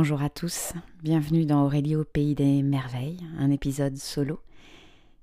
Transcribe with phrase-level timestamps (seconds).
[0.00, 4.40] Bonjour à tous, bienvenue dans Aurélie au pays des merveilles, un épisode solo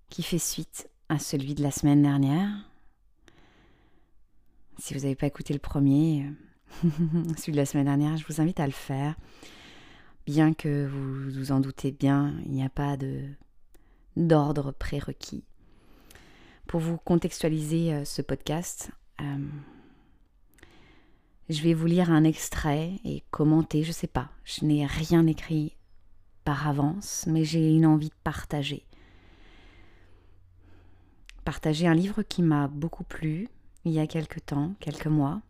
[0.10, 2.50] qui fait suite à celui de la semaine dernière.
[4.78, 6.30] Si vous n'avez pas écouté le premier,
[7.38, 9.16] celui de la semaine dernière, je vous invite à le faire.
[10.26, 13.30] Bien que vous vous en doutez bien, il n'y a pas de
[14.18, 15.46] d'ordre prérequis.
[16.68, 19.38] Pour vous contextualiser euh, ce podcast, euh,
[21.50, 25.76] je vais vous lire un extrait et commenter, je sais pas, je n'ai rien écrit
[26.44, 28.86] par avance, mais j'ai une envie de partager.
[31.44, 33.48] Partager un livre qui m'a beaucoup plu
[33.84, 35.42] il y a quelques temps, quelques mois,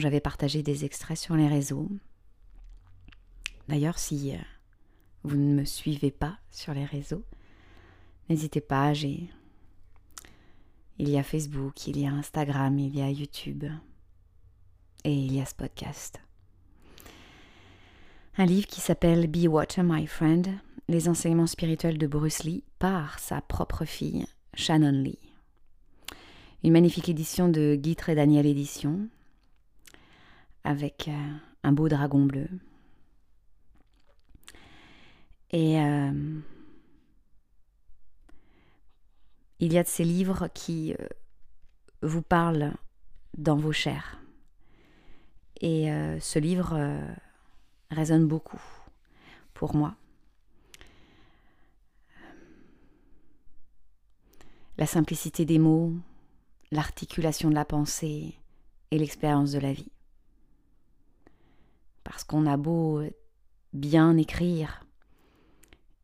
[0.00, 1.90] j'avais partagé des extraits sur les réseaux.
[3.68, 4.38] D'ailleurs, si euh,
[5.24, 7.24] vous ne me suivez pas sur les réseaux,
[8.28, 9.28] n'hésitez pas, j'ai
[10.98, 13.64] il y a Facebook, il y a Instagram, il y a YouTube
[15.06, 16.20] et il y a ce podcast.
[18.36, 20.48] Un livre qui s'appelle Be Water, My Friend,
[20.88, 25.20] les enseignements spirituels de Bruce Lee par sa propre fille, Shannon Lee.
[26.64, 29.08] Une magnifique édition de Guy et Daniel Édition,
[30.64, 31.32] avec euh,
[31.62, 32.48] un beau dragon bleu.
[35.52, 36.40] Et euh,
[39.60, 41.06] il y a de ces livres qui euh,
[42.02, 42.72] vous parlent
[43.38, 44.18] dans vos chairs.
[45.60, 47.14] Et euh, ce livre euh,
[47.90, 48.60] résonne beaucoup
[49.54, 49.94] pour moi.
[54.78, 55.94] La simplicité des mots,
[56.70, 58.34] l'articulation de la pensée
[58.90, 59.90] et l'expérience de la vie.
[62.04, 63.02] Parce qu'on a beau
[63.72, 64.84] bien écrire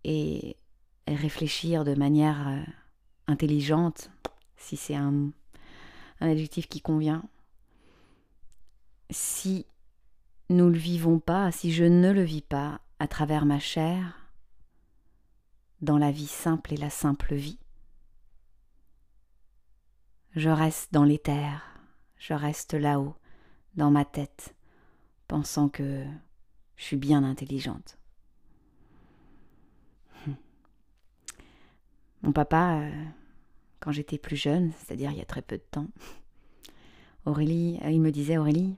[0.04, 0.56] et
[1.06, 2.62] réfléchir de manière euh,
[3.26, 4.10] intelligente,
[4.56, 5.30] si c'est un
[6.20, 7.24] adjectif qui convient,
[9.12, 9.66] si
[10.48, 14.30] nous le vivons pas, si je ne le vis pas à travers ma chair,
[15.80, 17.58] dans la vie simple et la simple vie,
[20.34, 21.62] je reste dans l'éther,
[22.16, 23.14] je reste là-haut,
[23.74, 24.54] dans ma tête,
[25.28, 26.04] pensant que
[26.76, 27.98] je suis bien intelligente.
[32.22, 33.04] Mon papa, euh,
[33.80, 35.88] quand j'étais plus jeune, c'est-à-dire il y a très peu de temps,
[37.26, 38.76] Aurélie, euh, il me disait Aurélie,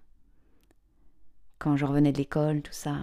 [1.64, 2.98] quand je revenais de l'école, tout ça.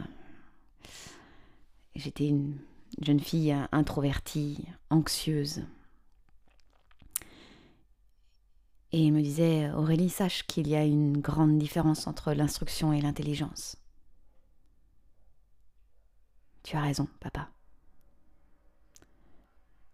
[1.96, 2.60] J'étais une
[3.02, 5.64] jeune fille introvertie, anxieuse.
[8.92, 13.02] Et il me disait, Aurélie, sache qu'il y a une grande différence entre l'instruction et
[13.02, 13.78] l'intelligence.
[16.62, 17.50] Tu as raison, papa.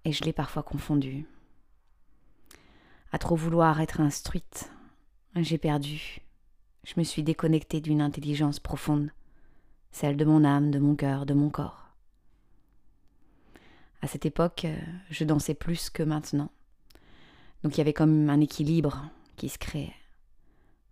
[0.03, 1.25] Et je l'ai parfois confondu.
[3.13, 4.69] À trop vouloir être instruite,
[5.38, 6.27] j'ai perdu
[6.88, 9.12] je me suis déconnectée d'une intelligence profonde,
[9.92, 11.90] celle de mon âme, de mon cœur, de mon corps.
[14.02, 14.78] À cette époque, euh,
[15.09, 16.50] je dansais plus que maintenant.
[17.62, 19.94] Donc il y avait comme un équilibre qui se créait.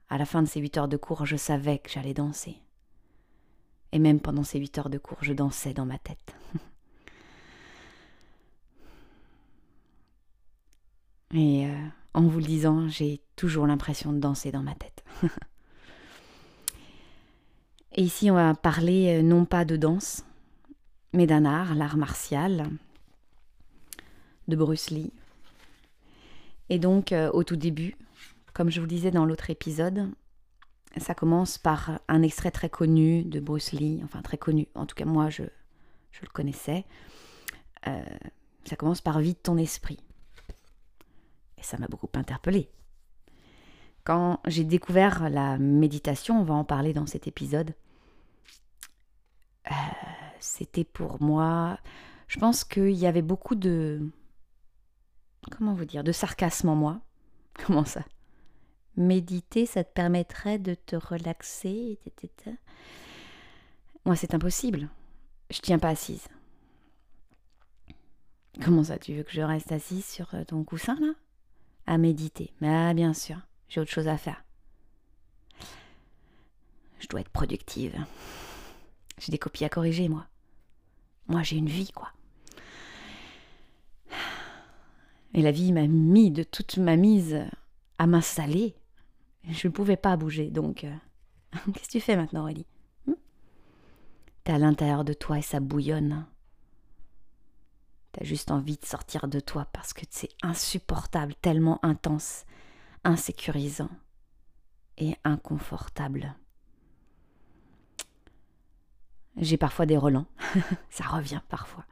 [0.09, 2.57] À la fin de ces huit heures de cours, je savais que j'allais danser.
[3.94, 6.35] Et même pendant ces huit heures de cours, je dansais dans ma tête.
[11.34, 15.05] Et euh, en vous le disant, j'ai toujours l'impression de danser dans ma tête.
[17.95, 20.25] Et ici, on va parler euh, non pas de danse,
[21.13, 22.69] mais d'un art, l'art martial,
[24.50, 25.13] de Bruce Lee.
[26.69, 27.95] Et donc, euh, au tout début,
[28.53, 30.11] comme je vous le disais dans l'autre épisode,
[30.97, 34.95] ça commence par un extrait très connu de Bruce Lee, enfin très connu, en tout
[34.95, 36.85] cas moi je, le connaissais.
[37.88, 38.03] Euh,
[38.63, 40.00] ça commence par Vide ton esprit.
[41.57, 42.69] Et ça m'a beaucoup interpellée.
[44.03, 47.73] Quand j'ai découvert la méditation, on va en parler dans cet épisode,
[50.39, 51.79] c'était pour moi.
[52.27, 54.09] Je pense qu'il y avait beaucoup de.
[55.51, 57.01] Comment vous dire De sarcasme en moi.
[57.66, 58.03] Comment ça?
[58.97, 61.99] Méditer, ça te permettrait de te relaxer.
[64.05, 64.90] Moi, c'est impossible.
[65.49, 66.28] Je tiens pas assise.
[68.63, 71.13] Comment ça, tu veux que je reste assise sur euh, ton coussin là?
[71.87, 72.53] À méditer.
[72.61, 73.37] Mais ah, bien sûr,
[73.67, 74.43] j'ai autre chose à faire.
[76.99, 77.93] Je dois être productive.
[79.20, 80.28] J'ai des copies à corriger, moi.
[81.28, 82.12] Moi, j'ai une vie, quoi.
[85.34, 87.46] Et la vie m'a mis de toute ma mise
[87.97, 88.76] à m'installer.
[89.50, 90.84] Je ne pouvais pas bouger, donc...
[90.84, 90.96] Euh,
[91.73, 92.66] qu'est-ce que tu fais maintenant, Aurélie?
[93.06, 93.16] Hmm
[94.44, 96.26] T'es à l'intérieur de toi et ça bouillonne.
[98.12, 102.46] T'as juste envie de sortir de toi parce que c'est insupportable, tellement intense,
[103.03, 103.90] insécurisant
[104.97, 106.34] et inconfortable.
[109.37, 110.28] J'ai parfois des relents.
[110.90, 111.85] ça revient parfois.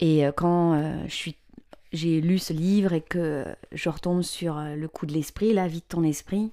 [0.00, 1.06] Et euh, quand euh,
[1.92, 5.68] j'ai lu ce livre et que je retombe sur euh, le coup de l'esprit, la
[5.68, 6.50] vie de ton esprit,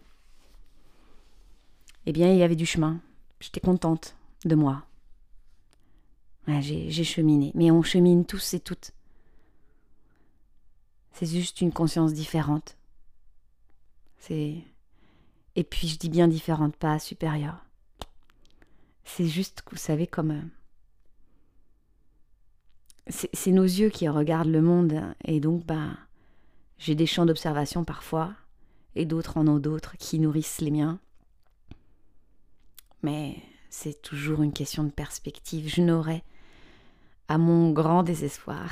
[2.05, 2.99] eh bien, il y avait du chemin.
[3.39, 4.15] J'étais contente
[4.45, 4.85] de moi.
[6.47, 7.51] j'ai cheminé.
[7.55, 8.91] Mais on chemine tous et toutes.
[11.13, 12.77] C'est juste une conscience différente.
[14.17, 14.57] C'est.
[15.55, 17.65] Et puis je dis bien différente, pas supérieure.
[19.15, 20.49] C'est juste, vous savez, comme
[23.09, 25.97] c'est nos yeux qui regardent le monde et donc bah
[26.77, 28.35] j'ai des champs d'observation parfois
[28.95, 30.99] et d'autres en ont d'autres qui nourrissent les miens.
[33.01, 33.37] Mais
[33.71, 35.67] c'est toujours une question de perspective.
[35.67, 36.23] Je n'aurais,
[37.27, 38.71] à mon grand désespoir,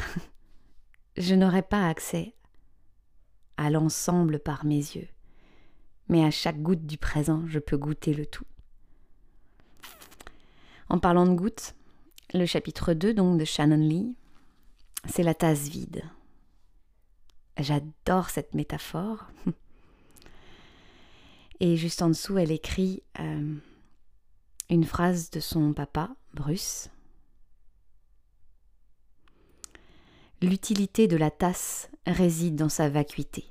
[1.17, 2.35] je n'aurais pas accès
[3.57, 5.07] à l'ensemble par mes yeux.
[6.09, 8.45] Mais à chaque goutte du présent, je peux goûter le tout.
[10.89, 11.75] En parlant de gouttes,
[12.33, 14.15] le chapitre 2 donc de Shannon Lee
[15.05, 16.03] c'est la tasse vide.
[17.57, 19.25] J'adore cette métaphore.
[21.59, 23.55] Et juste en dessous, elle écrit euh,
[24.69, 26.89] une phrase de son papa, Bruce.
[30.41, 33.45] L'utilité de la tasse réside dans sa vacuité.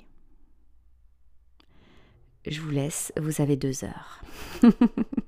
[2.45, 4.21] Je vous laisse, vous avez deux heures.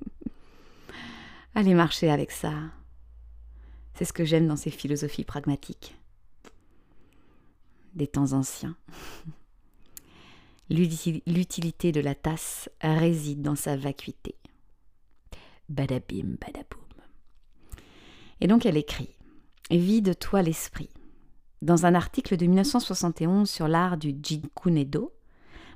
[1.59, 2.53] Allez marcher avec ça.
[3.93, 5.97] C'est ce que j'aime dans ces philosophies pragmatiques
[7.95, 8.77] des temps anciens.
[10.69, 14.35] L'utilité de la tasse réside dans sa vacuité.
[15.67, 17.03] Badabim, badaboum.
[18.39, 19.17] Et donc elle écrit
[19.69, 20.91] Vide-toi l'esprit.
[21.61, 25.13] Dans un article de 1971 sur l'art du Jinkunedo,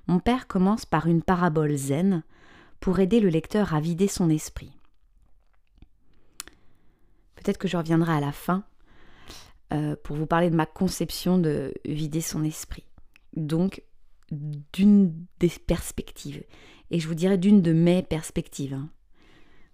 [0.07, 2.23] mon père commence par une parabole zen
[2.79, 4.71] pour aider le lecteur à vider son esprit.
[7.43, 8.63] Peut-être que je reviendrai à la fin
[9.73, 12.85] euh, pour vous parler de ma conception de vider son esprit.
[13.35, 13.83] Donc,
[14.31, 16.43] d'une des perspectives.
[16.89, 18.73] Et je vous dirais d'une de mes perspectives.
[18.73, 18.89] Hein.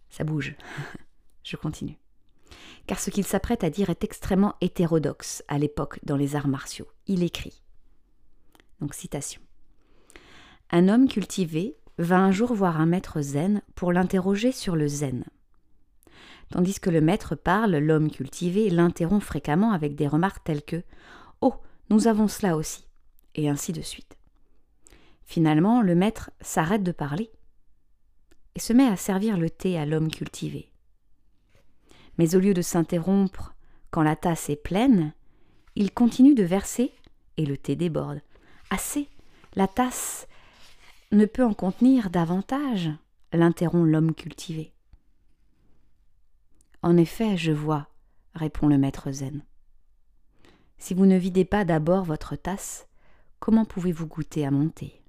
[0.10, 0.56] Ça bouge.
[1.44, 1.98] je continue.
[2.88, 6.88] Car ce qu'il s'apprête à dire est extrêmement hétérodoxe à l'époque dans les arts martiaux.
[7.06, 7.62] Il écrit.
[8.81, 9.42] Donc, citation.
[10.71, 15.25] Un homme cultivé va un jour voir un maître zen pour l'interroger sur le zen.
[16.51, 20.84] Tandis que le maître parle, l'homme cultivé l'interrompt fréquemment avec des remarques telles que
[21.42, 21.54] Oh,
[21.90, 22.88] nous avons cela aussi,
[23.36, 24.18] et ainsi de suite.
[25.25, 27.30] Finalement, le maître s'arrête de parler
[28.56, 30.72] et se met à servir le thé à l'homme cultivé.
[32.18, 33.54] Mais au lieu de s'interrompre
[33.92, 35.13] quand la tasse est pleine,
[35.75, 36.92] il continue de verser
[37.38, 38.22] et le thé déborde.
[38.72, 39.07] Assez,
[39.56, 40.28] la tasse
[41.12, 42.90] ne peut en contenir davantage,
[43.31, 44.74] l'interrompt l'homme cultivé.
[46.81, 47.88] En effet, je vois,
[48.36, 49.44] répond le maître zen.
[50.78, 52.88] Si vous ne videz pas d'abord votre tasse,
[53.40, 55.04] comment pouvez-vous goûter à mon thé?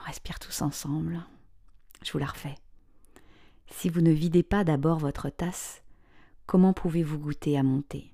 [0.00, 1.22] On respire tous ensemble.
[2.02, 2.54] Je vous la refais.
[3.68, 5.82] Si vous ne videz pas d'abord votre tasse,
[6.46, 8.10] comment pouvez-vous goûter à mon thé?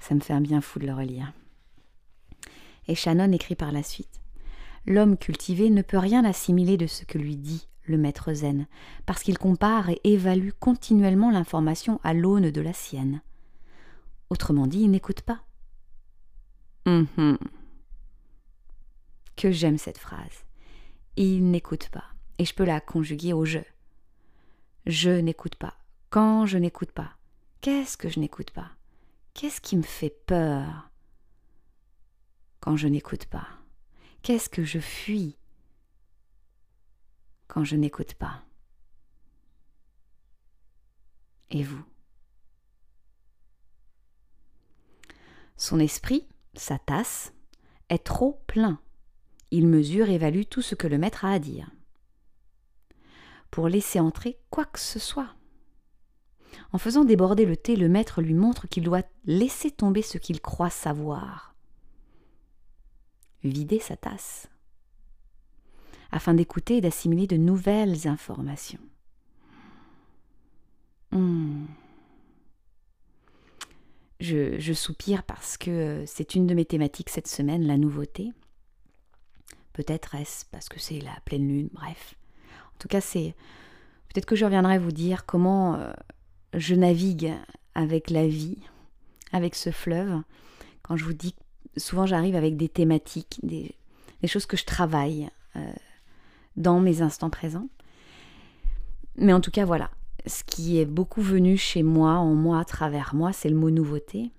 [0.00, 1.32] Ça me fait un bien fou de le relire.
[2.88, 4.21] Et Shannon écrit par la suite
[4.86, 8.66] l'homme cultivé ne peut rien assimiler de ce que lui dit le maître zen,
[9.06, 13.22] parce qu'il compare et évalue continuellement l'information à l'aune de la sienne.
[14.30, 15.42] Autrement dit, il n'écoute pas.
[16.86, 17.06] Hum
[19.36, 20.44] Que j'aime cette phrase.
[21.16, 22.04] Il n'écoute pas.
[22.38, 23.58] Et je peux la conjuguer au je.
[24.86, 25.74] Je n'écoute pas.
[26.10, 27.12] Quand je n'écoute pas.
[27.60, 28.70] Qu'est-ce que je n'écoute pas?
[29.34, 30.90] Qu'est-ce qui me fait peur?
[32.60, 33.48] Quand je n'écoute pas
[34.22, 35.36] Qu'est-ce que je fuis
[37.48, 38.44] quand je n'écoute pas?
[41.50, 41.84] Et vous?
[45.56, 47.32] Son esprit, sa tasse,
[47.88, 48.78] est trop plein.
[49.50, 51.72] Il mesure et évalue tout ce que le maître a à dire.
[53.50, 55.34] Pour laisser entrer quoi que ce soit.
[56.70, 60.40] En faisant déborder le thé, le maître lui montre qu'il doit laisser tomber ce qu'il
[60.40, 61.51] croit savoir
[63.44, 64.48] vider sa tasse,
[66.10, 68.80] afin d'écouter et d'assimiler de nouvelles informations.
[71.10, 71.66] Hmm.
[74.20, 78.32] Je, soupire parce que c'est une de mes thématiques cette semaine, la nouveauté.
[79.72, 82.14] Peut-être est-ce parce que c'est la pleine lune, bref.
[82.74, 83.34] En tout cas, c'est.
[84.08, 85.92] Peut-être que je reviendrai vous dire comment euh,
[86.54, 87.32] je navigue
[87.74, 88.58] avec la vie,
[89.32, 90.22] avec ce fleuve,
[90.82, 91.34] quand je vous dis
[91.76, 93.74] souvent j'arrive avec des thématiques, des,
[94.26, 95.72] choses que je travaille euh,
[96.56, 97.68] dans mes instants présents.
[99.16, 99.90] Mais en tout cas, voilà,
[100.26, 103.70] ce qui est beaucoup venu chez moi, en moi, à travers moi, c'est le mot
[103.70, 104.30] nouveauté.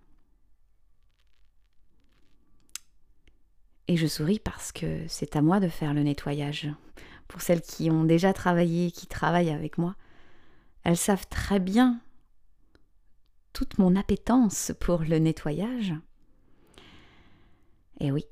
[3.88, 6.70] Et je souris parce que c'est à moi de faire le nettoyage.
[7.28, 9.96] Pour celles qui ont déjà travaillé, qui travaillent avec moi,
[10.84, 12.00] elles savent très bien
[13.52, 15.94] toute mon appétence pour le nettoyage.
[18.00, 18.26] Et oui,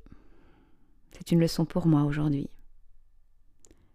[1.12, 2.50] c'est une leçon pour moi aujourd'hui.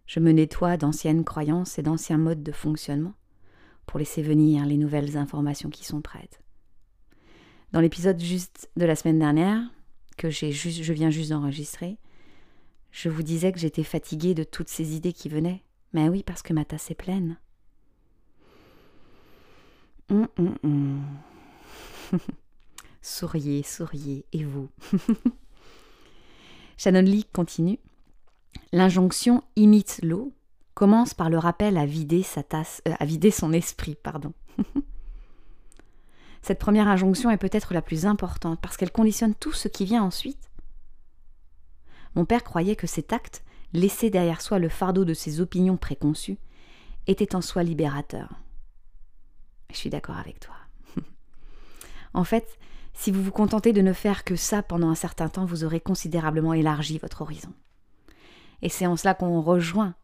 [0.06, 3.14] Je me nettoie d'anciennes croyances et d'anciens modes de fonctionnement
[3.86, 6.40] pour laisser venir les nouvelles informations qui sont prêtes.
[7.72, 9.60] Dans l'épisode juste de la semaine dernière,
[10.16, 11.98] que juste, je viens juste d'enregistrer,
[12.90, 15.62] je vous disais que j'étais fatiguée de toutes ces idées qui venaient.
[15.92, 17.38] Mais oui, parce que ma tasse est pleine.
[20.08, 21.02] Hum, hum, hum.
[23.02, 24.68] souriez, souriez, et vous?
[26.76, 27.78] Shannon Lee continue.
[28.72, 30.32] L'injonction imite l'eau
[30.74, 32.24] commence par le rappel à vider
[32.86, 34.34] euh, son esprit, pardon.
[36.42, 40.04] Cette première injonction est peut-être la plus importante parce qu'elle conditionne tout ce qui vient
[40.04, 40.50] ensuite.
[42.14, 43.42] Mon père croyait que cet acte,
[43.72, 46.38] laisser derrière soi le fardeau de ses opinions préconçues,
[47.06, 48.30] était en soi libérateur.
[49.70, 50.54] Je suis d'accord avec toi.
[52.14, 52.58] en fait,
[52.96, 55.80] si vous vous contentez de ne faire que ça pendant un certain temps, vous aurez
[55.80, 57.52] considérablement élargi votre horizon.
[58.62, 59.94] Et c'est en cela qu'on rejoint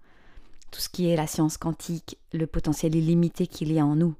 [0.70, 4.14] tout ce qui est la science quantique, le potentiel illimité qu'il y a en nous.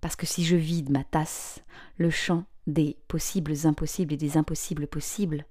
[0.00, 1.60] Parce que si je vide ma tasse,
[1.98, 5.44] le champ des possibles impossibles et des impossibles possibles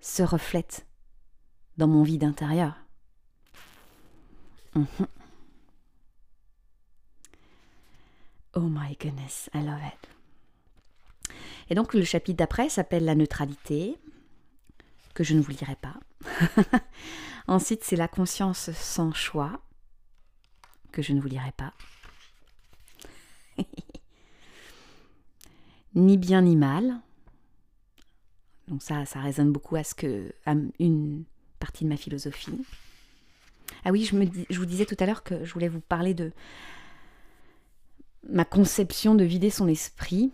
[0.00, 0.86] se reflète
[1.76, 2.74] dans mon vide intérieur.
[4.74, 5.06] Mhm.
[8.54, 10.15] Oh my goodness, I love it.
[11.68, 13.96] Et donc le chapitre d'après s'appelle La neutralité,
[15.14, 15.94] que je ne vous lirai pas.
[17.48, 19.60] Ensuite, c'est La conscience sans choix,
[20.92, 21.72] que je ne vous lirai pas.
[25.94, 27.00] ni bien ni mal.
[28.68, 31.24] Donc ça, ça résonne beaucoup à ce que à une
[31.58, 32.60] partie de ma philosophie.
[33.84, 34.16] Ah oui, je,
[34.50, 36.32] je vous disais tout à l'heure que je voulais vous parler de
[38.28, 40.32] ma conception de vider son esprit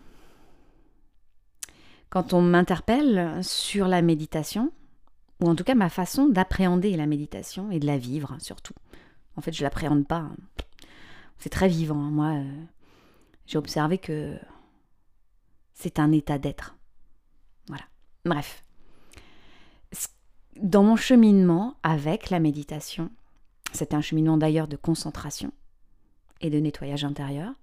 [2.12, 4.70] quand on m'interpelle sur la méditation,
[5.40, 8.74] ou en tout cas ma façon d'appréhender la méditation et de la vivre surtout.
[9.34, 10.28] En fait, je l'appréhende pas.
[11.38, 11.96] C'est très vivant.
[11.96, 12.10] Hein.
[12.10, 12.64] Moi, euh,
[13.46, 14.36] j'ai observé que
[15.72, 16.76] c'est un état d'être.
[17.68, 17.84] Voilà.
[18.26, 18.62] Bref.
[20.60, 23.10] Dans mon cheminement avec la méditation,
[23.72, 25.50] c'est un cheminement d'ailleurs de concentration
[26.42, 27.54] et de nettoyage intérieur,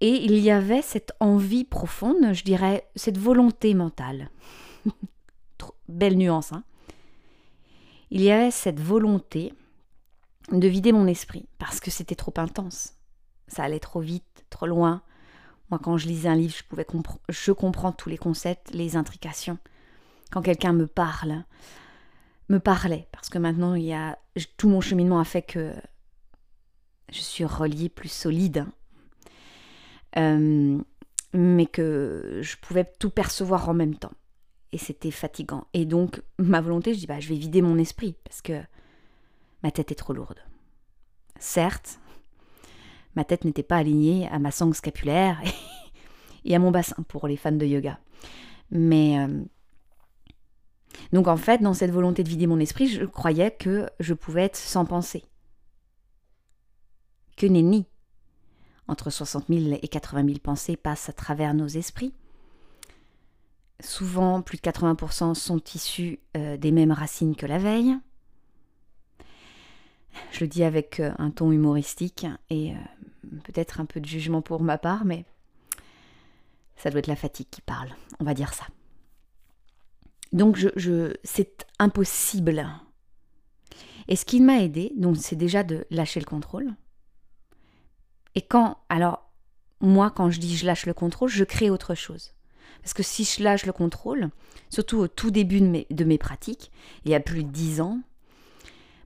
[0.00, 4.30] et il y avait cette envie profonde, je dirais, cette volonté mentale.
[5.88, 6.62] Belle nuance, hein
[8.10, 9.54] Il y avait cette volonté
[10.52, 12.94] de vider mon esprit, parce que c'était trop intense.
[13.48, 15.02] Ça allait trop vite, trop loin.
[15.70, 16.86] Moi, quand je lisais un livre, je pouvais
[17.28, 19.58] je comprends tous les concepts, les intrications.
[20.30, 21.44] Quand quelqu'un me parle,
[22.48, 24.18] me parlait, parce que maintenant, il y a
[24.56, 25.72] tout mon cheminement a fait que
[27.10, 28.72] je suis reliée plus solide hein.
[30.18, 30.78] Euh,
[31.32, 34.12] mais que je pouvais tout percevoir en même temps.
[34.72, 35.66] Et c'était fatigant.
[35.74, 38.60] Et donc, ma volonté, je dis, bah, je vais vider mon esprit, parce que
[39.62, 40.38] ma tête est trop lourde.
[41.38, 42.00] Certes,
[43.14, 45.40] ma tête n'était pas alignée à ma sangle scapulaire
[46.44, 47.98] et à mon bassin pour les fans de yoga.
[48.70, 49.44] Mais euh,
[51.12, 54.42] donc en fait, dans cette volonté de vider mon esprit, je croyais que je pouvais
[54.44, 55.24] être sans pensée.
[57.36, 57.86] Que nenni.
[58.88, 62.14] Entre 60 000 et 80 000 pensées passent à travers nos esprits.
[63.80, 67.96] Souvent, plus de 80% sont issus euh, des mêmes racines que la veille.
[70.32, 72.76] Je le dis avec euh, un ton humoristique et euh,
[73.44, 75.24] peut-être un peu de jugement pour ma part, mais
[76.76, 78.64] ça doit être la fatigue qui parle, on va dire ça.
[80.32, 80.58] Donc
[81.22, 82.66] c'est impossible.
[84.08, 86.74] Et ce qui m'a aidé, donc c'est déjà de lâcher le contrôle,
[88.38, 89.28] et quand, alors,
[89.80, 92.34] moi, quand je dis je lâche le contrôle, je crée autre chose.
[92.82, 94.30] Parce que si je lâche le contrôle,
[94.70, 96.70] surtout au tout début de mes, de pratiques,
[97.04, 97.98] il y a plus de dix ans,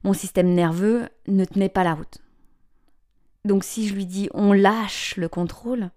[0.03, 2.19] mon système nerveux ne tenait pas la route.
[3.43, 5.89] Donc si je lui dis on lâche le contrôle,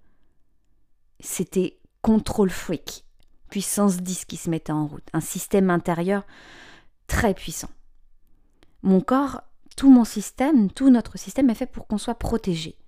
[1.20, 3.04] c'était contrôle freak,
[3.50, 6.24] puissance 10 qui se mettait en route, un système intérieur
[7.06, 7.70] très puissant.
[8.80, 9.42] Mon corps,
[9.76, 12.78] tout mon système, tout notre système est fait pour qu'on soit protégé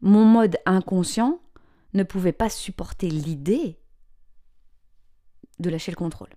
[0.00, 1.40] mon mode inconscient
[1.94, 3.78] ne pouvait pas supporter l'idée
[5.60, 6.30] de lâcher le contrôle.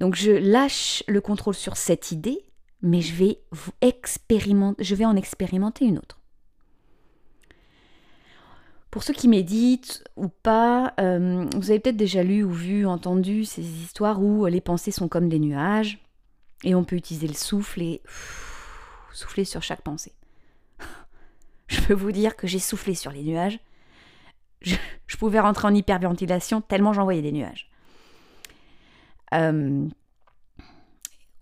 [0.00, 2.42] Donc je lâche le contrôle sur cette idée,
[2.82, 3.40] mais je vais,
[3.80, 6.20] expérimenter, je vais en expérimenter une autre.
[8.90, 13.44] Pour ceux qui méditent ou pas, euh, vous avez peut-être déjà lu ou vu, entendu
[13.44, 15.98] ces histoires où les pensées sont comme des nuages
[16.64, 18.02] et on peut utiliser le souffle et
[19.12, 20.12] souffler sur chaque pensée.
[21.68, 23.58] Je peux vous dire que j'ai soufflé sur les nuages.
[24.60, 24.76] Je,
[25.18, 27.70] pouvais rentrer en hyperventilation tellement j'envoyais des nuages.
[29.34, 29.88] Euh,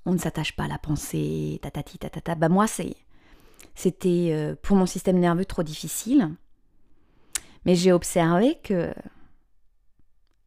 [0.07, 1.99] on ne s'attache pas à la pensée, tatati.
[2.37, 2.66] Bah moi,
[3.75, 6.31] c'était euh, pour mon système nerveux trop difficile.
[7.64, 8.93] Mais j'ai observé que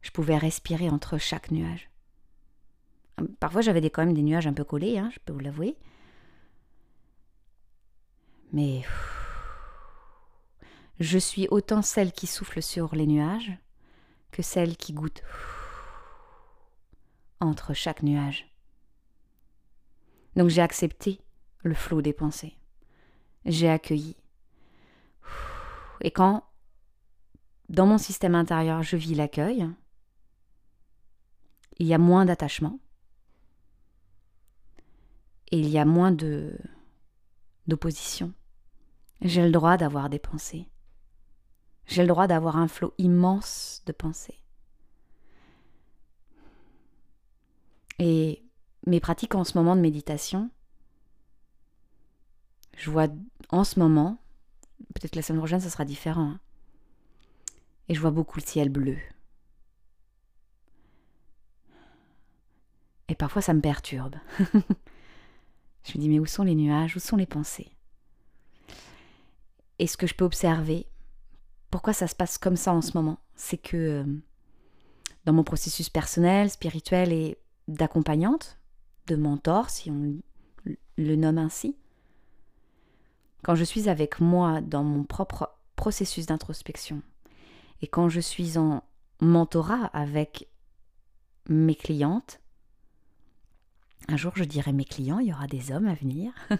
[0.02, 1.90] je pouvais respirer entre chaque nuage.
[3.40, 5.76] Parfois, j'avais quand même des nuages un peu collés, hein, je peux vous l'avouer.
[8.52, 8.82] Mais
[11.00, 13.52] je suis autant celle qui souffle sur les nuages
[14.30, 15.22] que celle qui goûte
[17.40, 18.46] entre chaque nuage.
[20.36, 21.20] Donc j'ai accepté
[21.62, 22.56] le flot des pensées.
[23.44, 24.16] J'ai accueilli.
[26.00, 26.44] Et quand,
[27.68, 29.68] dans mon système intérieur, je vis l'accueil,
[31.78, 32.78] il y a moins d'attachement
[35.50, 36.58] et il y a moins de
[37.66, 38.32] d'opposition.
[39.20, 40.68] J'ai le droit d'avoir des pensées.
[41.88, 44.38] J'ai le droit d'avoir un flot immense de pensées.
[47.98, 48.44] Et
[48.86, 50.50] mes pratiques en ce moment de méditation,
[52.76, 53.08] je vois
[53.48, 54.18] en ce moment,
[54.94, 56.40] peut-être la semaine prochaine ça sera différent, hein,
[57.88, 58.98] et je vois beaucoup le ciel bleu.
[63.08, 64.16] Et parfois ça me perturbe.
[64.38, 67.72] je me dis mais où sont les nuages, où sont les pensées?
[69.78, 70.86] Et ce que je peux observer,
[71.70, 74.04] pourquoi ça se passe comme ça en ce moment, c'est que euh,
[75.24, 78.58] dans mon processus personnel, spirituel et d'accompagnante,
[79.06, 80.18] de mentor, si on
[80.96, 81.76] le nomme ainsi,
[83.42, 87.02] quand je suis avec moi dans mon propre processus d'introspection
[87.80, 88.82] et quand je suis en
[89.20, 90.48] mentorat avec
[91.48, 92.40] mes clientes,
[94.08, 96.32] un jour je dirai mes clients, il y aura des hommes à venir,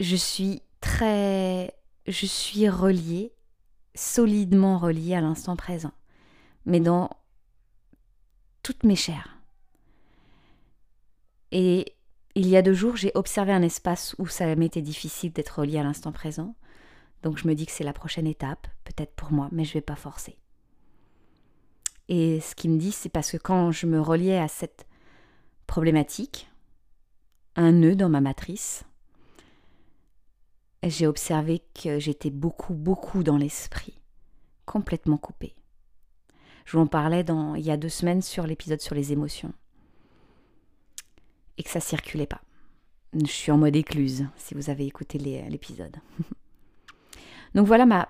[0.00, 1.74] je suis très
[2.06, 3.32] je suis reliée,
[3.94, 5.92] solidement reliée à l'instant présent,
[6.64, 7.10] mais dans
[8.62, 9.38] toutes mes chairs.
[11.52, 11.94] Et
[12.34, 15.78] il y a deux jours, j'ai observé un espace où ça m'était difficile d'être reliée
[15.78, 16.54] à l'instant présent.
[17.22, 19.74] Donc je me dis que c'est la prochaine étape, peut-être pour moi, mais je ne
[19.74, 20.38] vais pas forcer.
[22.08, 24.86] Et ce qui me dit, c'est parce que quand je me reliais à cette
[25.66, 26.50] problématique,
[27.56, 28.84] un nœud dans ma matrice,
[30.90, 34.00] j'ai observé que j'étais beaucoup, beaucoup dans l'esprit,
[34.64, 35.54] complètement coupée.
[36.64, 37.24] Je vous en parlais
[37.56, 39.52] il y a deux semaines sur l'épisode sur les émotions.
[41.58, 42.42] Et que ça circulait pas.
[43.14, 45.96] Je suis en mode écluse, si vous avez écouté l'épisode.
[47.54, 48.08] Donc voilà ma,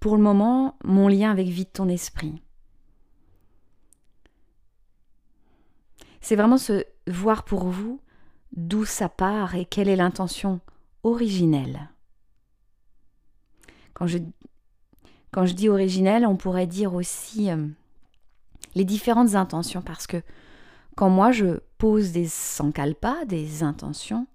[0.00, 2.42] pour le moment, mon lien avec Vite ton esprit.
[6.20, 8.00] C'est vraiment se voir pour vous
[8.52, 10.60] d'où ça part et quelle est l'intention
[11.02, 11.88] originelle.
[13.94, 14.18] Quand je,
[15.30, 17.66] quand je dis originelle, on pourrait dire aussi euh,
[18.74, 20.22] les différentes intentions, parce que
[20.96, 24.26] quand moi je pose des sankalpas, des intentions,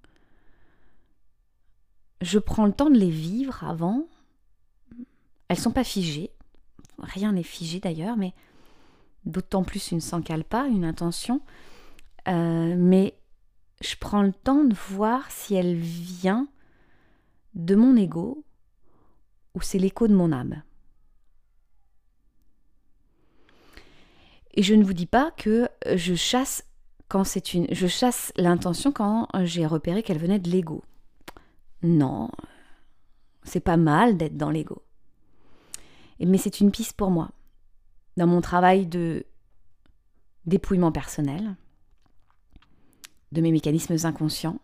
[2.22, 4.08] je prends le temps de les vivre avant.
[5.50, 6.32] Elles sont pas figées,
[7.00, 8.34] rien n'est figé d'ailleurs, mais
[9.26, 11.42] d'autant plus une sankalpa, une intention.
[12.28, 13.18] Euh, mais
[13.82, 16.48] je prends le temps de voir si elle vient
[17.58, 18.46] de mon ego
[19.54, 20.64] ou c'est l'écho de mon âme.
[24.54, 26.64] Et je ne vous dis pas que je chasse
[27.10, 30.84] quand c'est une je chasse l'intention quand j'ai repéré qu'elle venait de l'ego.
[31.84, 32.30] Non.
[33.44, 34.84] C'est pas mal d'être dans l'ego.
[36.20, 37.30] Mais c'est une piste pour moi.
[38.18, 39.26] Dans mon travail de
[40.46, 41.56] dépouillement personnel,
[43.32, 44.60] de mes mécanismes inconscients,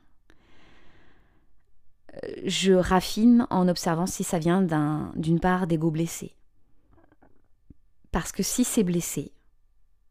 [2.46, 4.62] je raffine en observant si ça vient
[5.16, 6.36] d'une part d'ego blessé.
[8.12, 9.34] Parce que si c'est blessé,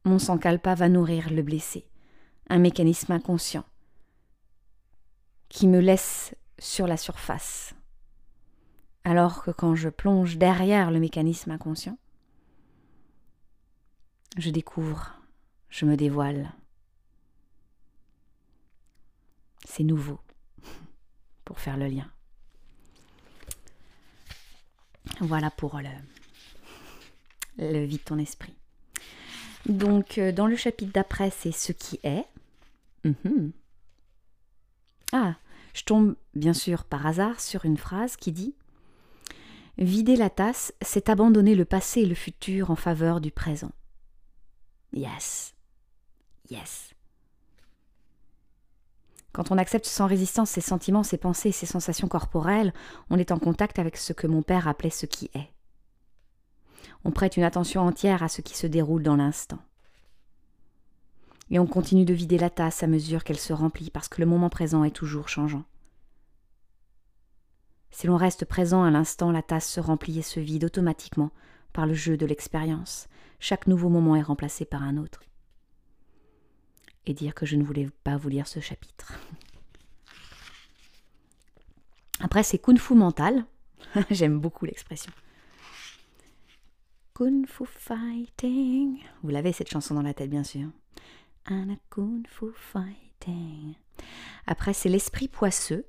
[0.05, 1.87] mon sankalpa va nourrir le blessé,
[2.49, 3.65] un mécanisme inconscient
[5.49, 7.75] qui me laisse sur la surface.
[9.05, 11.99] Alors que quand je plonge derrière le mécanisme inconscient,
[14.39, 15.13] je découvre,
[15.69, 16.53] je me dévoile.
[19.65, 20.19] C'est nouveau
[21.45, 22.11] pour faire le lien.
[25.21, 25.89] Voilà pour le,
[27.59, 28.55] le vide ton esprit.
[29.67, 32.25] Donc, euh, dans le chapitre d'après, c'est ce qui est.
[33.05, 33.53] Mhm.
[35.13, 35.37] Ah,
[35.75, 38.55] je tombe bien sûr par hasard sur une phrase qui dit
[39.79, 43.73] Vider la tasse, c'est abandonner le passé et le futur en faveur du présent.
[44.93, 45.55] Yes.
[46.51, 46.91] Yes.
[49.33, 52.75] Quand on accepte sans résistance ses sentiments, ses pensées, ses sensations corporelles,
[53.09, 55.49] on est en contact avec ce que mon père appelait ce qui est.
[57.05, 59.59] On prête une attention entière à ce qui se déroule dans l'instant.
[61.51, 64.27] Et on continue de vider la tasse à mesure qu'elle se remplit, parce que le
[64.27, 65.65] moment présent est toujours changeant.
[67.91, 71.31] Si l'on reste présent à l'instant, la tasse se remplit et se vide automatiquement
[71.73, 73.09] par le jeu de l'expérience.
[73.39, 75.21] Chaque nouveau moment est remplacé par un autre.
[77.07, 79.19] Et dire que je ne voulais pas vous lire ce chapitre.
[82.21, 83.45] Après, c'est Kung Fu mental.
[84.11, 85.13] J'aime beaucoup l'expression.
[87.15, 89.01] Kung Fu Fighting.
[89.23, 90.69] Vous l'avez cette chanson dans la tête, bien sûr.
[91.91, 93.75] Kung Fu Fighting.
[94.47, 95.85] Après, c'est l'esprit poisseux.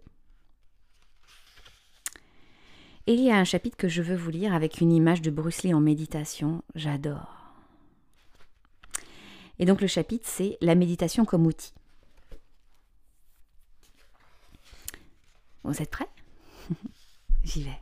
[3.06, 5.30] Et il y a un chapitre que je veux vous lire avec une image de
[5.30, 6.64] Bruce Lee en méditation.
[6.74, 7.43] J'adore.
[9.60, 11.74] Et donc le chapitre, c'est la méditation comme outil.
[15.64, 16.10] Vous êtes prêts?
[17.44, 17.80] J'y vais.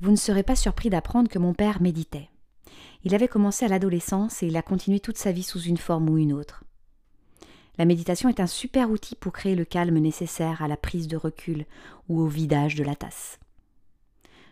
[0.00, 2.28] Vous ne serez pas surpris d'apprendre que mon père méditait.
[3.04, 6.08] Il avait commencé à l'adolescence et il a continué toute sa vie sous une forme
[6.08, 6.64] ou une autre.
[7.78, 11.16] La méditation est un super outil pour créer le calme nécessaire à la prise de
[11.16, 11.66] recul
[12.08, 13.38] ou au vidage de la tasse.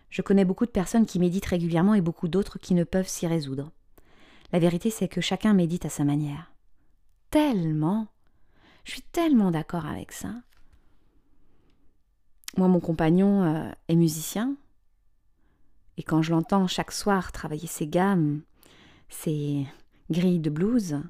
[0.09, 3.27] Je connais beaucoup de personnes qui méditent régulièrement et beaucoup d'autres qui ne peuvent s'y
[3.27, 3.71] résoudre.
[4.53, 6.53] La vérité, c'est que chacun médite à sa manière.
[7.31, 8.09] Tellement.
[8.85, 10.35] Je suis tellement d'accord avec ça.
[12.57, 14.57] Moi, mon compagnon euh, est musicien.
[15.97, 18.43] Et quand je l'entends chaque soir travailler ses gammes,
[19.09, 19.67] ses
[20.11, 21.01] grilles de blues,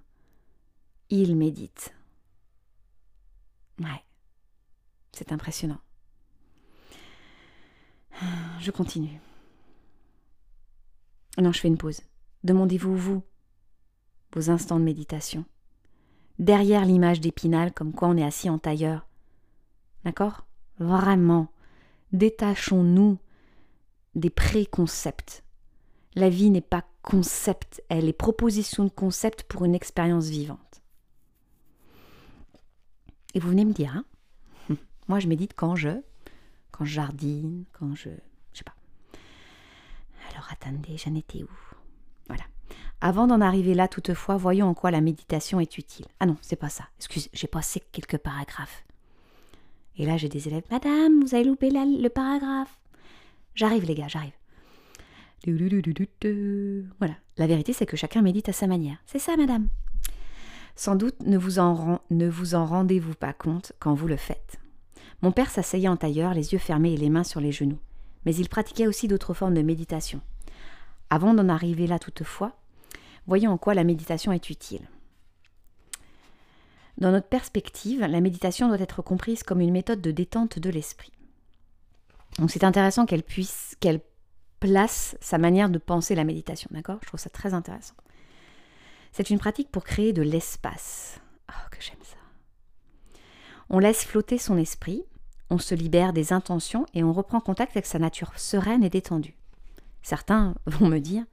[1.08, 1.94] il médite.
[3.78, 4.04] Ouais.
[5.12, 5.80] C'est impressionnant.
[8.60, 9.20] Je continue.
[11.38, 12.02] Non, je fais une pause.
[12.44, 13.22] Demandez-vous, vous,
[14.32, 15.44] vos instants de méditation.
[16.38, 19.06] Derrière l'image d'Épinal, comme quoi on est assis en tailleur.
[20.04, 20.46] D'accord?
[20.78, 21.48] Vraiment.
[22.12, 23.18] Détachons-nous
[24.14, 25.44] des préconcepts.
[26.14, 30.82] La vie n'est pas concept, elle est proposition de concept pour une expérience vivante.
[33.34, 34.04] Et vous venez me dire, hein?
[35.08, 36.02] Moi je médite quand je
[36.80, 38.08] quand je jardine, quand je.
[38.52, 38.74] Je sais pas.
[40.30, 41.50] Alors attendez, j'en étais où?
[42.26, 42.44] Voilà.
[43.00, 46.06] Avant d'en arriver là, toutefois, voyons en quoi la méditation est utile.
[46.20, 46.84] Ah non, c'est pas ça.
[46.98, 48.84] Excusez, j'ai passé quelques paragraphes.
[49.96, 50.64] Et là, j'ai des élèves.
[50.70, 52.78] Madame, vous avez loupé le paragraphe.
[53.54, 54.32] J'arrive, les gars, j'arrive.
[56.98, 57.14] Voilà.
[57.38, 58.98] La vérité, c'est que chacun médite à sa manière.
[59.06, 59.68] C'est ça, madame.
[60.76, 64.58] Sans doute ne vous en, ne vous en rendez-vous pas compte quand vous le faites.
[65.22, 67.78] Mon père s'asseyait en tailleur, les yeux fermés et les mains sur les genoux.
[68.24, 70.20] Mais il pratiquait aussi d'autres formes de méditation.
[71.10, 72.56] Avant d'en arriver là toutefois,
[73.26, 74.88] voyons en quoi la méditation est utile.
[76.98, 81.12] Dans notre perspective, la méditation doit être comprise comme une méthode de détente de l'esprit.
[82.38, 83.22] Donc c'est intéressant qu'elle
[83.80, 84.00] qu'elle
[84.60, 86.98] place sa manière de penser la méditation, d'accord?
[87.02, 87.94] Je trouve ça très intéressant.
[89.12, 91.18] C'est une pratique pour créer de l'espace.
[91.48, 92.16] Oh, que j'aime ça.
[93.70, 95.04] On laisse flotter son esprit,
[95.48, 99.36] on se libère des intentions et on reprend contact avec sa nature sereine et détendue.
[100.02, 101.24] Certains vont me dire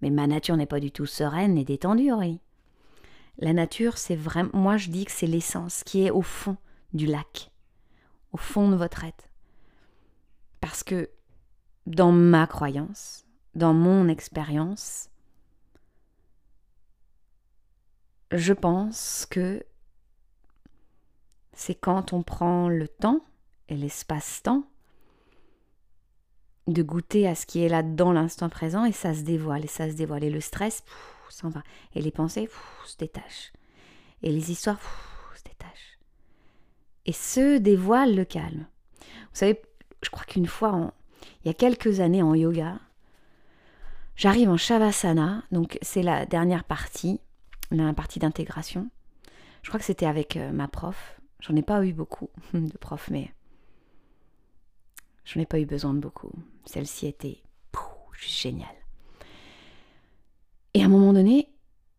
[0.00, 2.40] Mais ma nature n'est pas du tout sereine et détendue, Henri.
[3.38, 4.50] La nature, c'est vraiment.
[4.52, 6.56] Moi, je dis que c'est l'essence qui est au fond
[6.92, 7.50] du lac,
[8.32, 9.28] au fond de votre être.
[10.60, 11.08] Parce que
[11.86, 15.10] dans ma croyance, dans mon expérience,
[18.32, 19.64] je pense que
[21.52, 23.24] c'est quand on prend le temps
[23.68, 24.68] et l'espace-temps
[26.68, 29.68] de goûter à ce qui est là dans l'instant présent et ça se dévoile et
[29.68, 30.82] ça se dévoile et le stress
[31.30, 31.62] s'en va
[31.94, 32.48] et les pensées
[32.84, 33.52] se détachent
[34.22, 34.80] et les histoires
[35.36, 35.98] se détachent
[37.06, 38.66] et se dévoile le calme.
[39.00, 39.60] Vous savez,
[40.02, 40.92] je crois qu'une fois,
[41.42, 42.78] il y a quelques années en yoga,
[44.16, 47.20] j'arrive en Shavasana, donc c'est la dernière partie,
[47.70, 48.90] la partie d'intégration.
[49.62, 51.20] Je crois que c'était avec euh, ma prof.
[51.40, 53.32] J'en ai pas eu beaucoup de profs, mais
[55.28, 56.32] je n'ai pas eu besoin de beaucoup.
[56.64, 57.42] Celle-ci était
[58.18, 58.74] géniale.
[60.72, 61.52] Et à un moment donné,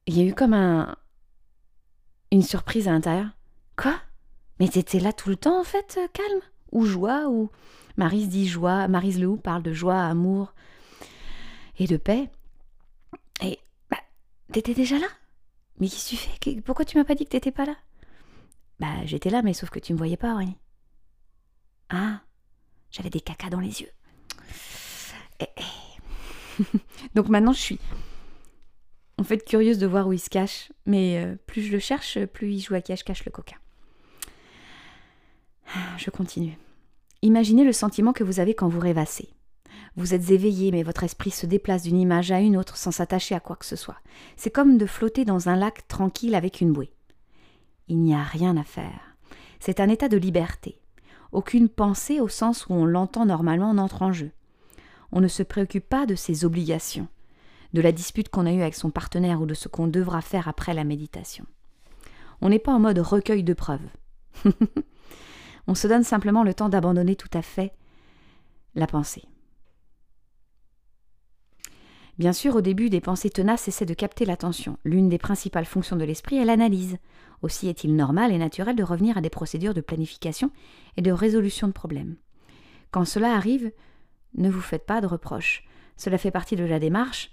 [0.08, 0.98] il y a eu comme un,
[2.32, 3.30] une surprise à l'intérieur.
[3.78, 3.96] Quoi?
[4.60, 6.42] Mais t'étais là tout le temps en fait, euh, calme?
[6.72, 7.52] Ou joie Ou
[7.98, 10.54] Marise dit joie, Marise Lehoux parle de joie, amour
[11.78, 12.30] et de paix.
[13.44, 13.60] Et
[13.92, 14.02] bah,
[14.52, 15.08] t'étais déjà là?
[15.80, 16.62] Mais qu'est-ce que tu fais?
[16.62, 17.76] Pourquoi tu m'as pas dit que t'étais pas là?
[18.80, 20.58] Bah, j'étais là, mais sauf que tu me voyais pas, Aurélie.
[21.90, 22.22] Ah,
[22.92, 23.92] j'avais des cacas dans les yeux.
[27.16, 27.80] Donc maintenant, je suis
[29.18, 32.24] en fait curieuse de voir où il se cache, mais euh, plus je le cherche,
[32.26, 33.58] plus il joue à cache-cache le coquin.
[35.98, 36.58] Je continue.
[37.22, 39.30] Imaginez le sentiment que vous avez quand vous rêvassez.
[39.96, 43.36] Vous êtes éveillé, mais votre esprit se déplace d'une image à une autre sans s'attacher
[43.36, 43.98] à quoi que ce soit.
[44.38, 46.94] C'est comme de flotter dans un lac tranquille avec une bouée.
[47.88, 49.18] Il n'y a rien à faire.
[49.60, 50.79] C'est un état de liberté.
[51.32, 54.32] Aucune pensée au sens où on l'entend normalement n'entre en jeu.
[55.12, 57.08] On ne se préoccupe pas de ses obligations,
[57.74, 60.48] de la dispute qu'on a eue avec son partenaire ou de ce qu'on devra faire
[60.48, 61.46] après la méditation.
[62.42, 63.88] On n'est pas en mode recueil de preuves.
[65.68, 67.74] on se donne simplement le temps d'abandonner tout à fait
[68.76, 69.24] la pensée.
[72.20, 74.78] Bien sûr, au début, des pensées tenaces essaient de capter l'attention.
[74.84, 76.98] L'une des principales fonctions de l'esprit est l'analyse.
[77.42, 80.52] Aussi est-il normal et naturel de revenir à des procédures de planification
[80.98, 82.18] et de résolution de problèmes.
[82.92, 83.72] Quand cela arrive,
[84.36, 85.64] ne vous faites pas de reproches.
[85.96, 87.32] Cela fait partie de la démarche,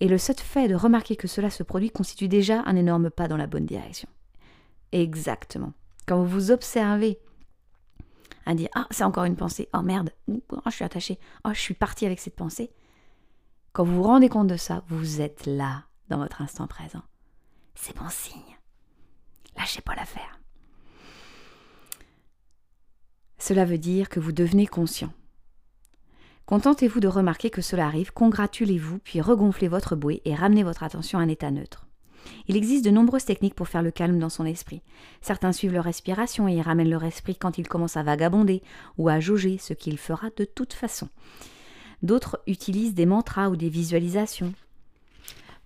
[0.00, 3.28] et le seul fait de remarquer que cela se produit constitue déjà un énorme pas
[3.28, 4.10] dans la bonne direction.
[4.92, 5.72] Exactement.
[6.06, 7.18] Quand vous vous observez
[8.44, 11.60] à dire Ah, c'est encore une pensée, oh merde, oh, je suis attaché, oh, je
[11.60, 12.70] suis parti avec cette pensée,
[13.78, 17.02] quand vous vous rendez compte de ça, vous êtes là, dans votre instant présent.
[17.76, 18.58] C'est bon signe.
[19.56, 20.40] Lâchez pas l'affaire.
[23.38, 25.12] Cela veut dire que vous devenez conscient.
[26.44, 31.20] Contentez-vous de remarquer que cela arrive, congratulez-vous, puis regonflez votre bouée et ramenez votre attention
[31.20, 31.86] à un état neutre.
[32.48, 34.82] Il existe de nombreuses techniques pour faire le calme dans son esprit.
[35.20, 38.60] Certains suivent leur respiration et y ramènent leur esprit quand il commence à vagabonder
[38.96, 41.08] ou à jauger, ce qu'il fera de toute façon.
[42.02, 44.54] D'autres utilisent des mantras ou des visualisations.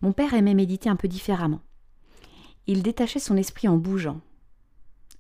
[0.01, 1.61] Mon père aimait méditer un peu différemment.
[2.67, 4.21] Il détachait son esprit en bougeant.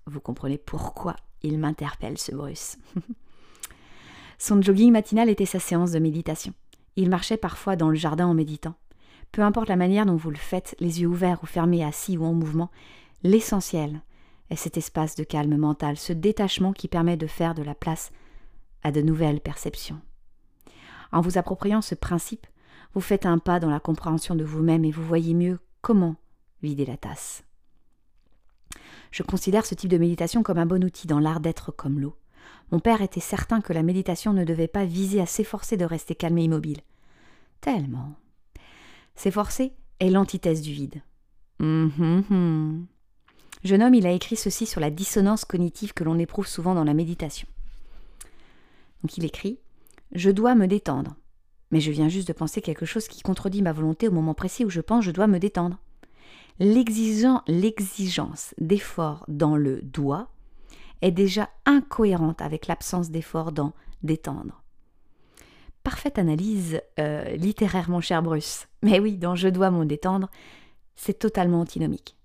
[0.06, 2.78] Vous comprenez pourquoi il m'interpelle, ce Bruce.
[4.38, 6.54] son jogging matinal était sa séance de méditation.
[6.96, 8.74] Il marchait parfois dans le jardin en méditant.
[9.32, 12.24] Peu importe la manière dont vous le faites, les yeux ouverts ou fermés, assis ou
[12.24, 12.70] en mouvement,
[13.22, 14.02] l'essentiel
[14.50, 18.12] est cet espace de calme mental, ce détachement qui permet de faire de la place
[18.82, 20.00] à de nouvelles perceptions.
[21.12, 22.46] En vous appropriant ce principe,
[22.94, 26.16] vous faites un pas dans la compréhension de vous-même et vous voyez mieux comment
[26.62, 27.44] vider la tasse.
[29.10, 32.16] Je considère ce type de méditation comme un bon outil dans l'art d'être comme l'eau.
[32.70, 36.14] Mon père était certain que la méditation ne devait pas viser à s'efforcer de rester
[36.14, 36.80] calme et immobile.
[37.60, 38.14] Tellement.
[39.14, 41.02] S'efforcer est l'antithèse du vide.
[41.60, 41.92] Hum,
[42.30, 42.86] hum,
[43.62, 46.82] Jeune homme, il a écrit ceci sur la dissonance cognitive que l'on éprouve souvent dans
[46.82, 47.46] la méditation.
[49.02, 49.60] Donc il écrit
[50.12, 51.16] je dois me détendre.
[51.70, 54.64] Mais je viens juste de penser quelque chose qui contredit ma volonté au moment précis
[54.64, 55.78] où je pense je dois me détendre.
[56.58, 60.28] L'exigence d'effort dans le doigt
[61.00, 63.72] est déjà incohérente avec l'absence d'effort dans
[64.02, 64.62] détendre.
[65.82, 68.68] Parfaite analyse euh, littéraire, mon cher Bruce.
[68.82, 70.30] Mais oui, dans je dois me détendre,
[70.94, 72.16] c'est totalement antinomique.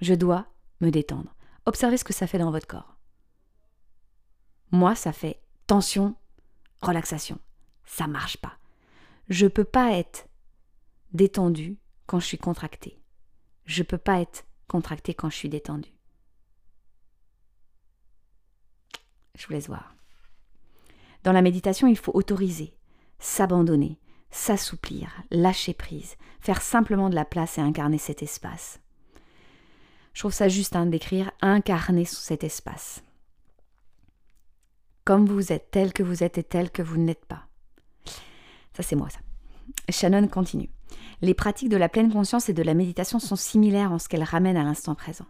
[0.00, 0.46] Je dois
[0.80, 1.34] me détendre.
[1.66, 2.96] Observez ce que ça fait dans votre corps.
[4.70, 6.14] Moi, ça fait tension,
[6.84, 7.38] relaxation.
[7.84, 8.58] Ça marche pas.
[9.28, 10.28] Je peux pas être
[11.12, 13.00] détendu quand je suis contracté.
[13.64, 15.90] Je peux pas être contracté quand je suis détendu.
[19.36, 19.94] Je vous laisse voir.
[21.24, 22.76] Dans la méditation, il faut autoriser,
[23.18, 23.98] s'abandonner,
[24.30, 28.80] s'assouplir, lâcher prise, faire simplement de la place et incarner cet espace.
[30.12, 33.02] Je trouve ça juste hein, d'écrire incarner cet espace
[35.04, 37.46] comme vous êtes, tel que vous êtes et tel que vous n'êtes pas.
[38.74, 39.20] Ça, c'est moi, ça.
[39.90, 40.70] Shannon continue.
[41.20, 44.22] Les pratiques de la pleine conscience et de la méditation sont similaires en ce qu'elles
[44.22, 45.26] ramènent à l'instant présent.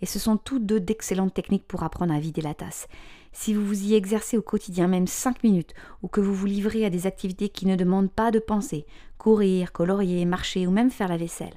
[0.00, 2.88] Et ce sont toutes deux d'excellentes techniques pour apprendre à vider la tasse.
[3.32, 6.84] Si vous vous y exercez au quotidien même 5 minutes, ou que vous vous livrez
[6.84, 8.86] à des activités qui ne demandent pas de penser,
[9.18, 11.54] courir, colorier, marcher ou même faire la vaisselle,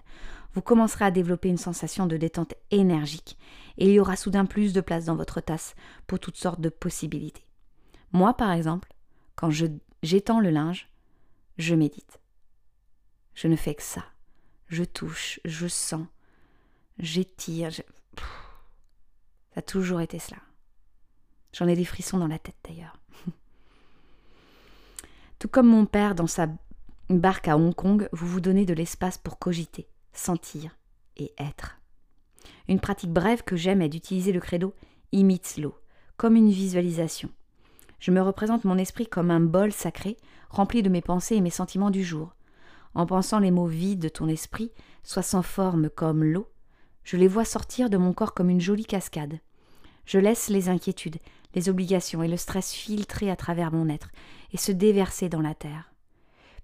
[0.54, 3.38] vous commencerez à développer une sensation de détente énergique,
[3.78, 5.76] et il y aura soudain plus de place dans votre tasse
[6.08, 7.45] pour toutes sortes de possibilités.
[8.12, 8.94] Moi, par exemple,
[9.36, 9.50] quand
[10.04, 10.90] j'étends le linge,
[11.58, 12.20] je médite.
[13.34, 14.04] Je ne fais que ça.
[14.68, 16.08] Je touche, je sens,
[16.98, 17.72] j'étire.
[17.72, 17.84] Ça
[19.56, 20.38] a toujours été cela.
[21.54, 23.00] J'en ai des frissons dans la tête d'ailleurs.
[25.40, 26.48] Tout comme mon père dans sa
[27.10, 30.76] barque à Hong Kong, vous vous donnez de l'espace pour cogiter, sentir
[31.18, 31.78] et être.
[32.68, 34.74] Une pratique brève que j'aime est d'utiliser le credo
[35.12, 35.78] imite l'eau,
[36.18, 37.30] comme une visualisation.
[38.00, 40.18] Je me représente mon esprit comme un bol sacré,
[40.50, 42.36] rempli de mes pensées et mes sentiments du jour.
[42.94, 44.72] en pensant les mots vides de ton esprit,
[45.04, 46.48] soit sans forme comme l'eau,
[47.04, 49.40] je les vois sortir de mon corps comme une jolie cascade.
[50.06, 51.20] Je laisse les inquiétudes,
[51.54, 54.10] les obligations et le stress filtrer à travers mon être
[54.52, 55.92] et se déverser dans la terre.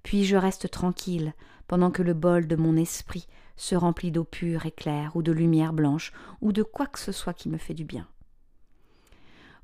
[0.04, 1.34] Puis je reste tranquille
[1.68, 5.32] pendant que le bol de mon esprit se remplit d'eau pure et claire ou de
[5.32, 8.08] lumière blanche ou de quoi que ce soit qui me fait du bien.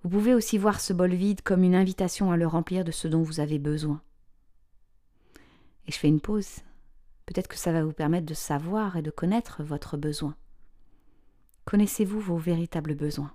[0.07, 3.09] Vous pouvez aussi voir ce bol vide comme une invitation à le remplir de ce
[3.09, 4.01] dont vous avez besoin.
[5.85, 6.59] Et je fais une pause.
[7.25, 10.33] Peut-être que ça va vous permettre de savoir et de connaître votre besoin.
[11.65, 13.33] Connaissez-vous vos véritables besoins?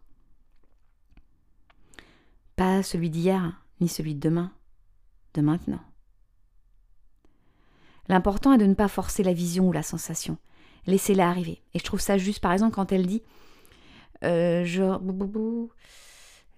[2.56, 4.50] Pas celui d'hier, ni celui de demain,
[5.34, 5.84] de maintenant.
[8.08, 10.38] L'important est de ne pas forcer la vision ou la sensation.
[10.86, 11.60] Laissez-la arriver.
[11.74, 13.22] Et je trouve ça juste, par exemple, quand elle dit
[14.24, 14.82] euh, je...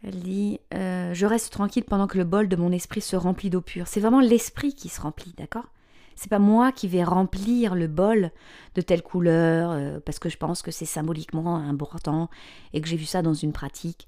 [0.04, 3.48] Elle dit euh, Je reste tranquille pendant que le bol de mon esprit se remplit
[3.48, 3.88] d'eau pure.
[3.88, 5.66] C'est vraiment l'esprit qui se remplit, d'accord?
[6.14, 8.30] C'est pas moi qui vais remplir le bol
[8.74, 12.28] de telle couleur euh, parce que je pense que c'est symboliquement important
[12.72, 14.06] et que j'ai vu ça dans une pratique.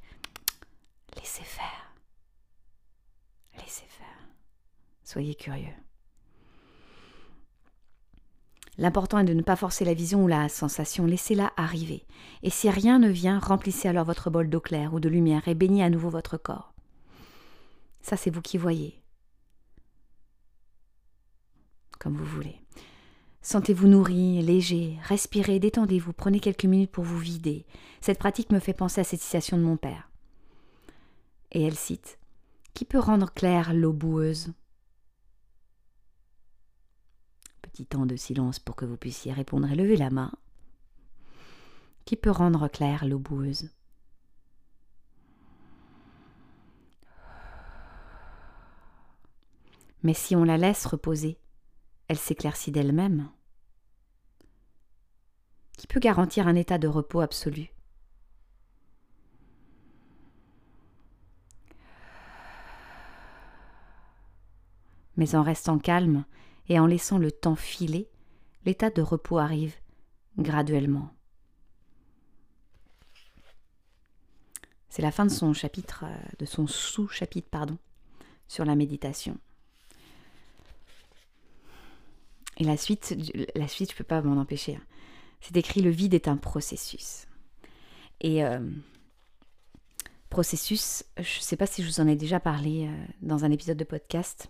[1.17, 1.95] Laissez faire.
[3.59, 4.29] Laissez faire.
[5.03, 5.73] Soyez curieux.
[8.79, 12.05] L'important est de ne pas forcer la vision ou la sensation, laissez-la arriver.
[12.43, 15.55] Et si rien ne vient, remplissez alors votre bol d'eau claire ou de lumière et
[15.55, 16.75] baignez à nouveau votre corps.
[18.03, 19.01] Ça, c'est vous qui voyez.
[21.99, 22.61] Comme vous voulez.
[23.41, 27.65] Sentez-vous nourri, léger, respirez, détendez-vous, prenez quelques minutes pour vous vider.
[28.01, 30.11] Cette pratique me fait penser à cette citation de mon père.
[31.53, 32.19] Et elle cite
[32.75, 34.53] Qui peut rendre claire l'eau boueuse?
[37.85, 40.33] Temps de silence pour que vous puissiez répondre et lever la main.
[42.07, 43.71] Qui peut rendre claire l'eau boueuse
[50.07, 51.37] Mais si on la laisse reposer,
[52.07, 53.29] elle s'éclaircit d'elle-même.
[55.77, 57.75] Qui peut garantir un état de repos absolu?
[65.17, 66.25] Mais en restant calme
[66.69, 68.09] et en laissant le temps filer,
[68.65, 69.75] l'état de repos arrive
[70.39, 71.11] graduellement.
[74.89, 77.77] C'est la fin de son chapitre, euh, de son sous-chapitre, pardon,
[78.49, 79.39] sur la méditation.
[82.57, 83.15] Et la suite,
[83.55, 84.77] la suite, je peux pas m'en empêcher.
[84.77, 84.87] Hein.
[85.43, 87.27] C'est écrit le vide est un processus.
[88.21, 88.59] Et euh,
[90.31, 93.51] processus, je ne sais pas si je vous en ai déjà parlé euh, dans un
[93.51, 94.49] épisode de podcast,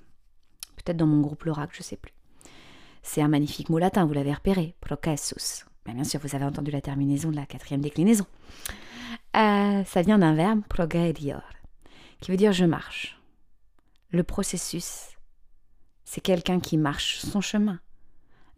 [0.86, 2.12] peut-être dans mon groupe L'Oracle, je ne sais plus.
[3.02, 5.66] C'est un magnifique mot latin, vous l'avez repéré, processus.
[5.84, 8.26] Bien sûr, vous avez entendu la terminaison de la quatrième déclinaison.
[9.36, 11.42] Euh, ça vient d'un verbe progredior,
[12.20, 13.20] qui veut dire je marche.
[14.10, 15.16] Le processus,
[16.04, 17.80] c'est quelqu'un qui marche son chemin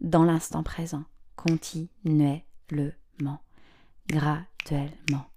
[0.01, 1.03] dans l'instant présent,
[1.35, 2.41] continuellement,
[4.07, 5.29] graduellement,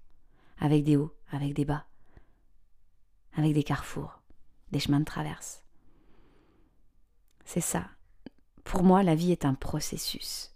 [0.59, 1.87] avec des hauts, avec des bas,
[3.35, 4.21] avec des carrefours,
[4.71, 5.62] des chemins de traverse.
[7.45, 7.87] C'est ça.
[8.65, 10.55] Pour moi, la vie est un processus.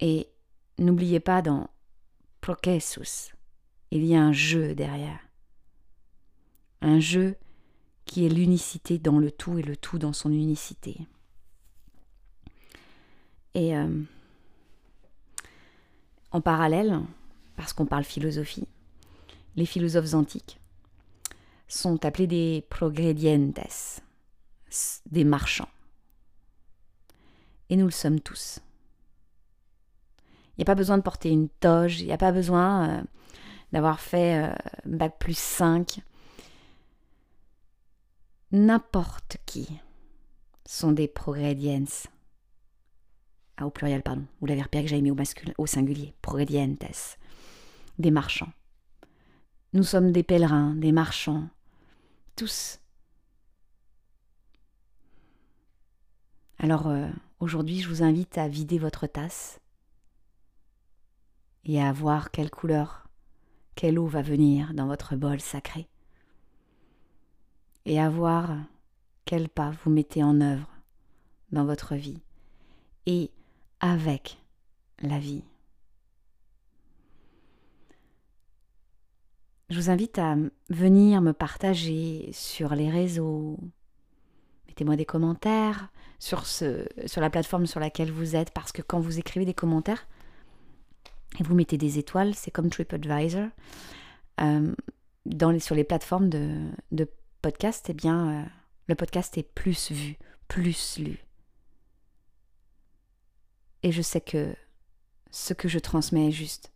[0.00, 0.28] Et
[0.78, 1.68] n'oubliez pas dans
[2.40, 3.32] processus,
[3.90, 5.20] il y a un jeu derrière.
[6.80, 7.36] Un jeu
[8.04, 10.96] qui est l'unicité dans le tout et le tout dans son unicité.
[13.54, 14.02] Et euh,
[16.30, 17.00] en parallèle,
[17.56, 18.68] parce qu'on parle philosophie,
[19.56, 20.60] les philosophes antiques
[21.68, 23.60] sont appelés des progredientes,
[25.06, 25.68] des marchands.
[27.70, 28.60] Et nous le sommes tous.
[30.56, 33.02] Il n'y a pas besoin de porter une toge, il n'y a pas besoin euh,
[33.72, 34.54] d'avoir fait euh,
[34.86, 36.00] Bac plus 5.
[38.50, 39.68] N'importe qui
[40.64, 41.84] sont des progrediens.
[43.58, 44.24] Ah, au pluriel, pardon.
[44.40, 46.14] Vous l'avez repéré que j'avais mis au, masculin, au singulier.
[46.22, 47.18] Progredientes.
[47.98, 48.52] Des marchands.
[49.74, 51.48] Nous sommes des pèlerins, des marchands,
[56.58, 57.08] Alors euh,
[57.40, 59.60] aujourd'hui, je vous invite à vider votre tasse
[61.64, 63.08] et à voir quelle couleur,
[63.74, 65.88] quelle eau va venir dans votre bol sacré.
[67.84, 68.56] Et à voir
[69.24, 70.68] quel pas vous mettez en œuvre
[71.50, 72.20] dans votre vie
[73.06, 73.30] et
[73.80, 74.38] avec
[75.00, 75.44] la vie.
[79.70, 80.34] Je vous invite à
[80.70, 83.58] venir me partager sur les réseaux.
[84.66, 86.42] Mettez-moi des commentaires sur,
[87.16, 90.06] la plateforme sur laquelle vous êtes, parce que quand vous écrivez des commentaires
[91.38, 93.48] et vous mettez des étoiles, c'est comme TripAdvisor.
[94.40, 94.74] Euh,
[95.58, 97.06] sur les plateformes de, de
[97.42, 98.44] podcast, eh bien, euh,
[98.86, 100.16] le podcast est plus vu,
[100.48, 101.18] plus lu.
[103.82, 104.54] Et je sais que
[105.30, 106.72] ce que je transmets est juste.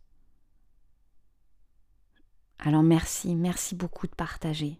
[2.59, 4.79] Alors merci, merci beaucoup de partager.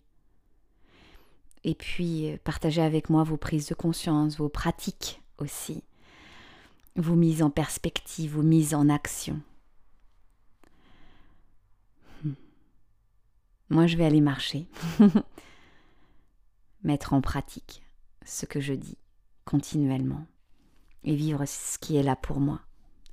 [1.64, 5.84] Et puis euh, partager avec moi vos prises de conscience, vos pratiques aussi,
[6.96, 9.42] vos mises en perspective, vos mises en action.
[12.24, 12.34] Hmm.
[13.70, 14.68] Moi, je vais aller marcher,
[16.84, 17.84] mettre en pratique
[18.26, 18.98] ce que je dis
[19.46, 20.26] continuellement
[21.04, 22.62] et vivre ce qui est là pour moi.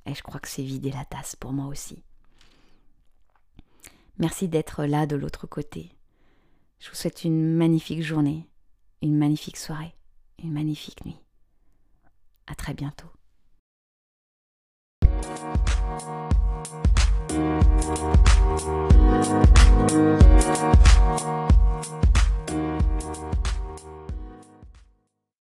[0.05, 2.03] Et je crois que c'est vider la tasse pour moi aussi.
[4.17, 5.91] Merci d'être là de l'autre côté.
[6.79, 8.49] Je vous souhaite une magnifique journée,
[9.01, 9.95] une magnifique soirée,
[10.43, 11.19] une magnifique nuit.
[12.47, 13.11] À très bientôt.